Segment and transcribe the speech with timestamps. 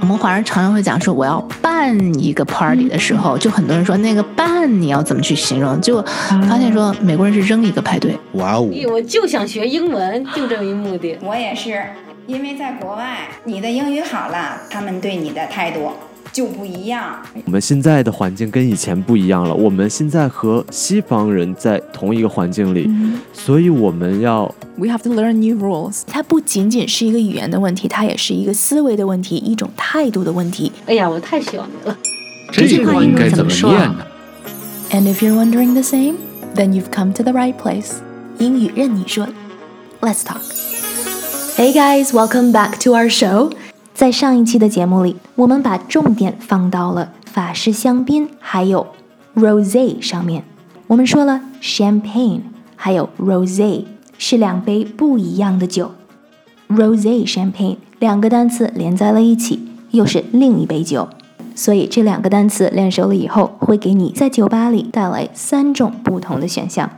[0.00, 5.80] 我们华人常常会讲说，我要办一个 party 的时候，就很多人说那个办你要怎么去形容？
[5.80, 6.02] 就
[6.48, 8.18] 发现说美国人是扔一个派对。
[8.32, 8.68] 哇哦！
[8.90, 11.16] 我就想学英文，就这一目的。
[11.22, 11.82] 我也是，
[12.26, 15.92] 因为在国外，你的英语好了，他们对你的态度。
[16.32, 17.20] 就不一样。
[17.44, 19.54] 我们现在的环境跟以前不一样了。
[19.54, 22.90] 我们现在和西方人在同一个环境里，
[23.32, 26.02] 所以我们要 we have to learn new rules。
[26.06, 30.72] 它不仅仅是一个语言的问题，它也是一个思维的问题，一种态度的问题。
[30.86, 31.96] 哎呀，我太喜欢你了。
[32.50, 34.06] 这句话应该怎么念呢
[34.90, 36.14] ？And if you're wondering the same,
[36.54, 37.96] then you've come to the right place.
[38.38, 39.28] 英语任你说。
[40.00, 40.40] Let's talk.
[41.56, 43.52] Hey guys, welcome back to our show.
[44.02, 48.84] 在上一期的节目里，我们把重点放到了法式香槟还有
[49.36, 50.42] rosé 上面。
[50.88, 52.40] 我们说了，champagne
[52.74, 53.84] 还有 rosé
[54.18, 55.92] 是两杯不一样的酒。
[56.68, 61.08] rosé champagne 两个单词连在了一起，又是另一杯酒。
[61.54, 66.90] 所以这两个单词练熟了以后，会给你在酒吧里带来三种不同的选项。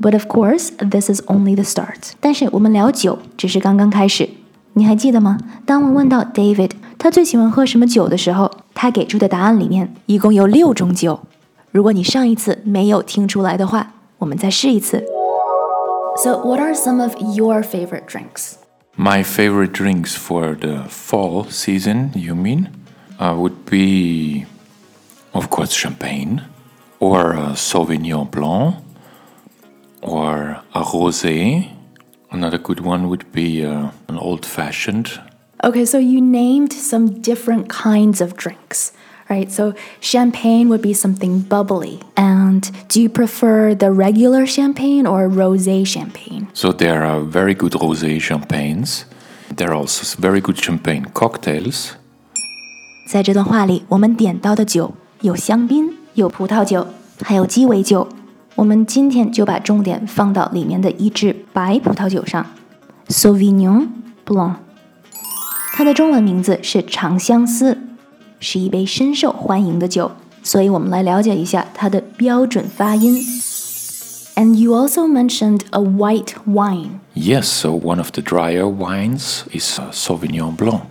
[0.00, 2.12] But of course, this is only the start。
[2.18, 4.30] 但是我们聊酒只是刚刚开始。
[4.73, 5.37] 你还记得吗？
[5.65, 11.19] 当我问到 David 他最喜欢喝什么酒的时候，他给出的答案里面一共有六种酒。
[11.71, 15.05] 如果你上一次没有听出来的话，我们再试一次。
[16.23, 18.55] So, what are some of your favorite drinks?
[18.97, 22.67] My favorite drinks for the fall season, you mean,
[23.17, 24.45] uh, would be,
[25.31, 26.41] of course, champagne,
[26.99, 28.75] or a Sauvignon Blanc,
[30.01, 31.67] or a rosé.
[32.33, 35.19] Another good one would be uh, an old fashioned.
[35.63, 38.93] Okay, so you named some different kinds of drinks,
[39.29, 39.51] right?
[39.51, 41.99] So champagne would be something bubbly.
[42.15, 46.47] And do you prefer the regular champagne or rosé champagne?
[46.53, 49.05] So there are very good rosé champagnes.
[49.53, 51.95] There are also very good champagne cocktails.
[53.11, 56.87] 在这段话里，我们点到的酒有香槟、有葡萄酒，
[57.23, 58.07] 还有鸡尾酒。
[58.56, 62.46] 我们今天就把重点放到里面的一支白葡萄酒上
[63.08, 63.88] ，Sauvignon
[64.24, 64.54] Blanc。
[65.74, 67.76] 它的中文名字是长相思，
[68.38, 70.12] 是一杯深受欢迎的酒。
[70.44, 73.18] 所以我们来了解一下它的标准发音。
[74.36, 77.00] And you also mentioned a white wine.
[77.14, 80.82] Yes, so one of the drier wines is uh, Sauvignon Blanc.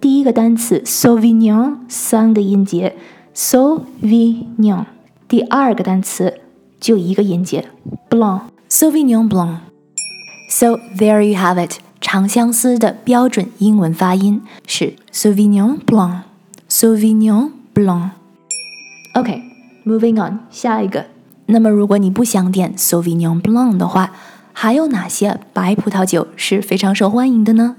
[0.00, 2.96] 第一个单词 Sauvignon 三个音节。
[3.35, 4.85] Sauvignon，
[5.27, 6.39] 第二个单词
[6.79, 7.67] 就一个音节，
[8.09, 21.07] Blanc，Sauvignon Blanc。So there you have it，长相思的标准英文发音是 Sauvignon Blanc，Sauvignon Blanc。OK，moving on，下一个。
[21.47, 24.13] 那么如果你不想点 Sauvignon Blanc 的话，
[24.53, 27.75] 还有哪些白葡萄酒是非常受欢迎的呢？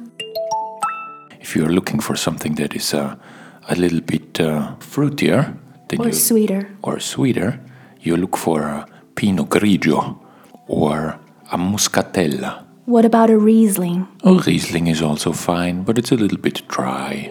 [1.42, 3.16] If you're looking for something that is uh
[3.68, 5.54] a little bit uh, fruitier
[5.88, 7.60] than or you, sweeter or sweeter,
[8.00, 10.16] you look for a Pinot Grigio
[10.66, 11.18] or
[11.50, 12.64] a Muscatella.
[12.86, 14.06] What about a Riesling?
[14.24, 17.30] A Riesling is also fine, but it's a little bit dry.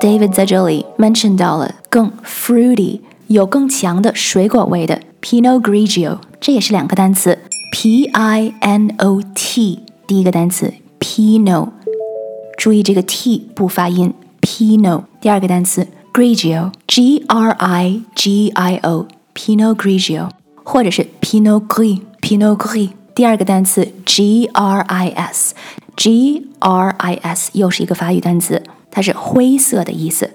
[0.00, 7.38] David 在这里 mention 到了更 fruity 有更强的水果味的 Pinot Grigio，这也是两个单词，
[7.72, 11.70] P I N O T，第一个单词 Pinot，
[12.58, 14.12] 注意这个 T 不发音
[14.45, 20.29] Pino，第二个单词 Grigio，G R I G I o，pino grigio，
[20.63, 28.61] 或者是 Pino Gris，Pino Gris 第二个单词 G R I S，G R I S 又是一个法语单词，
[28.91, 30.29] 它是灰色的意思。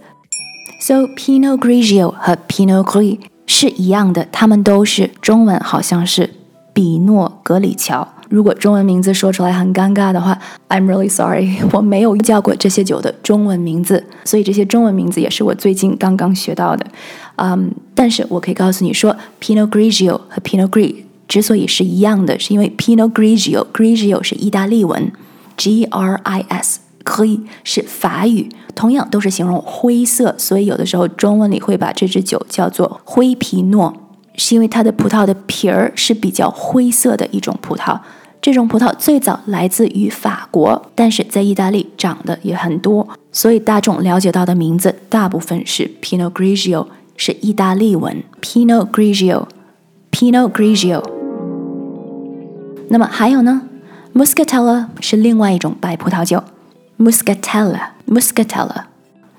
[0.80, 6.34] So pino grigio 和 Pino Gris 是一样的，它们都是中文好像是
[6.80, 10.38] 比诺格里乔，如果中文名字说出来很尴尬的话
[10.70, 16.86] ，I'm really sorry， 我没有叫过这些酒的中文名字，所以这些中文名字也是我最近刚刚学到的。
[17.36, 20.94] 嗯，但是我可以告诉你说，Pinot Grigio 和 Pinot Gris
[21.28, 25.12] 之所以是一样的，是因为 Pinot Grigio，Grigio 是意大利文
[25.58, 26.80] ，G R I S。
[27.02, 33.92] 可以是法语，同样都是形容灰色，所以有的时候中文里会把这支酒叫做灰皮诺，
[34.36, 37.98] 是因为它的葡萄的皮儿是比较灰色的一种葡萄。
[38.42, 46.86] 这种葡萄最早来自于法国，但是在意大利长的也很多，所以大众了解到的名字大部分是 Pinot Grigio，
[47.18, 51.04] 是意大利文 Pinot Grigio，Pinot Grigio。
[52.88, 53.60] 那么还有呢
[54.14, 56.42] ，Muscatella 是另外一种白葡萄酒。
[56.98, 58.84] Muscatella，Muscatella。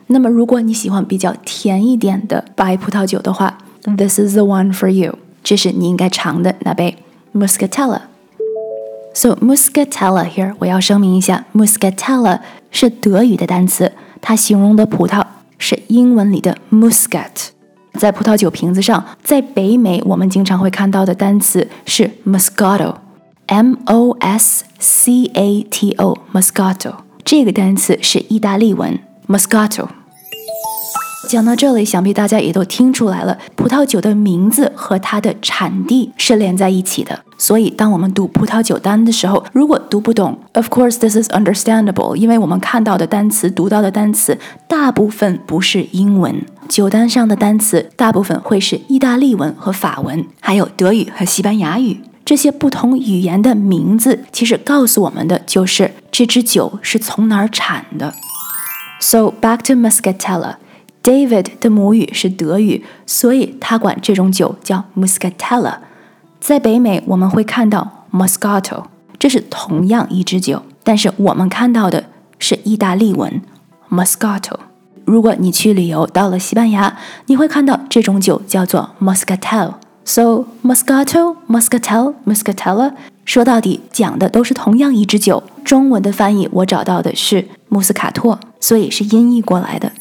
[0.07, 5.18] 那么，如果你喜欢比较甜一点的白葡萄酒的话 ，This is the one for you。
[5.42, 6.96] 这是你应该尝的那杯
[7.34, 12.40] Muscatella。So Muscatella here，我要声明一下，Muscatella
[12.70, 15.24] 是德语的单词，它形容的葡萄
[15.58, 17.48] 是英文里的 Muscat。
[17.94, 26.96] 在葡萄酒瓶子上，在北美我们经常会看到的单词是 Moscato，M O S C A T O，Moscato。
[27.24, 29.88] 这个单词是意大利文 Moscato。
[31.27, 37.19] 讲到这里，想必大家也都听出来了，葡萄酒的名字和它的产地是连在一起的。
[37.37, 44.37] 所以，当我们读葡萄酒单的时候，如果读不懂，Of course this is understandable，因为我们看到的单词、读到的单词
[44.67, 52.01] 大部分不是英文，酒单上的单词大部分会是意大利文和法文，还有德语和西班牙语。
[52.25, 58.13] 这些不同语言的名字，其实告诉我们的就是这支酒是从哪儿产的。
[58.99, 60.55] So back to Muscatella。
[61.03, 65.77] David 的母语是德语，所以他管这种酒叫 Muscatella。
[66.39, 68.83] 在北美，我们会看到 Moscato，
[69.17, 72.05] 这是同样一支酒，但是我们看到的
[72.39, 73.41] 是意大利文
[73.89, 74.55] Moscato。
[75.05, 79.73] 如果你去旅游到了西班牙，你会看到这种酒叫做 Moscatel。
[80.03, 82.93] So Moscato, Muscatel, Muscatella，
[83.23, 85.43] 说到底讲的都是同样一支酒。
[85.63, 89.91] 中文的翻译我找到的是穆斯卡托，所以是音译过来的。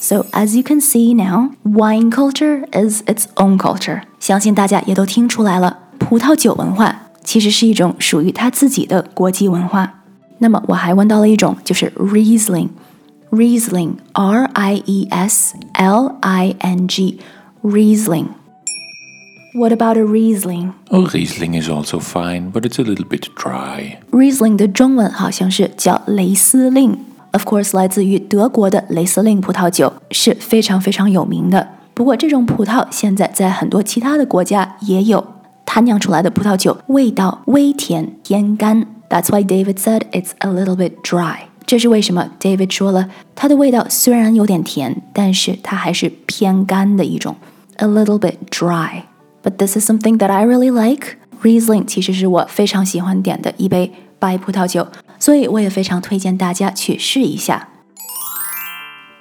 [0.00, 4.02] So as you can see now, wine culture is its own culture。
[4.20, 10.04] 相信大家也都听出来了，葡萄酒文化其实是一种属于它自己的国际文化。
[10.38, 20.74] 那么我还闻到了一种，就是 Riesling，Riesling，R I E S L I N G，Riesling。What about a Riesling?
[20.90, 23.96] Oh, Riesling is also fine, but it's a little bit dry.
[24.10, 26.98] Riesling 的中文好像是叫雷司令。
[27.31, 31.67] Of course，来自于德国的雷司令葡萄酒是非常非常有名的。
[31.93, 35.25] 不过这种葡萄现在在很多其他的国家也有，
[35.65, 38.85] 它酿出来的葡萄酒味道微甜偏干。
[39.09, 41.37] That's why David said it's a little bit dry。
[41.65, 47.35] 这是为什么？David 说了，它的味道虽然有点甜，但是它还是偏干的一种
[47.77, 49.03] ，a little bit dry。
[49.43, 51.17] But this is something that I really like.
[51.41, 54.87] Riesling 其实是我非常喜欢点的一杯白葡萄酒，
[55.21, 57.69] 所以我也非常推荐大家去试一下。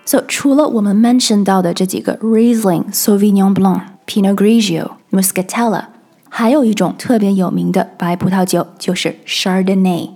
[0.06, 5.84] So 除了我们 mention 到的这几个 Riesling、Sauvignon Blanc、Pinot Grigio、Muscatella，
[6.28, 10.10] 还有一种特别有名的白葡萄酒就是 Chardonnay。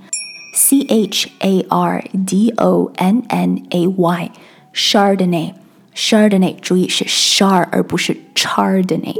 [0.56, 4.30] C H A R D O N N A Y
[4.72, 5.52] Chardonnay
[5.96, 9.16] Chardonnay 注意是 char 而不是 Chardonnay。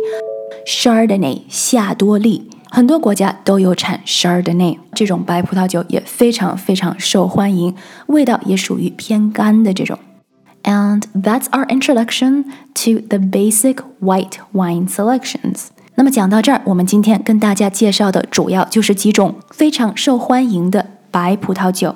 [0.65, 7.74] Chardonnay 夏多利，很多国家都有产 Chardonnay 这种白葡萄酒，也非常非常受欢迎，
[8.08, 9.98] 味道也属于偏干的这种。
[10.64, 12.44] And that's our introduction
[12.76, 15.68] to the basic white wine selections。
[15.96, 21.96] 那么讲到这儿，我们今天跟大家介绍的主要就是几种非常受欢迎的白葡萄酒：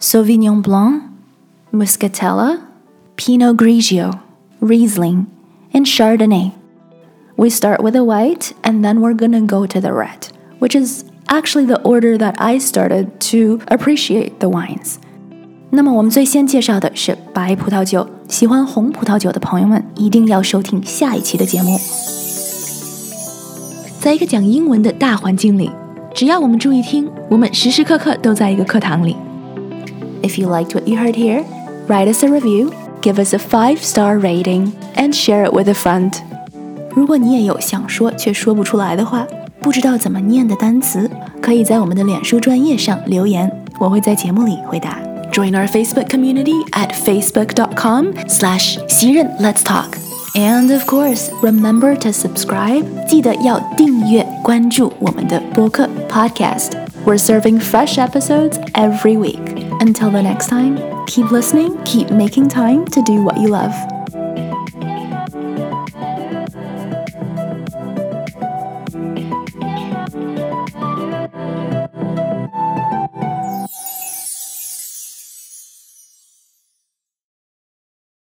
[0.00, 5.26] Sauvignon Blanc、Muscatella、Pinot Grigio、Riesling
[5.72, 6.52] and Chardonnay。
[7.38, 11.04] we start with the white and then we're gonna go to the red, which is
[11.28, 14.96] actually the order that I started to appreciate the wines.
[15.70, 21.78] 那么我们最先介绍的是白葡萄酒，喜欢红葡萄酒的朋友们一定要收听下一期的节目。
[24.00, 25.70] 在一个讲英文的大环境里，
[26.14, 29.16] 只要我们注意听，我们时时刻刻都在一个课堂里。
[30.22, 31.42] If you liked what you heard here,
[31.88, 32.70] write us a review,
[33.02, 36.12] give us a five-star rating, and share it with a friend.
[36.94, 39.26] 如果你也有想说却说不出来的话，
[39.60, 41.10] 不知道怎么念的单词，
[41.40, 44.98] 可以在我们的脸书专页上留言，我会在节目里回答。
[45.32, 49.96] Join our Facebook community at facebook.com slash 西任 Let's Talk.
[50.34, 52.84] And of course, remember to subscribe.
[53.08, 56.70] 记得要订阅关注我们的播客 podcast.
[57.04, 59.40] We're serving fresh episodes every week.
[59.80, 63.72] Until the next time, keep listening, keep making time to do what you love.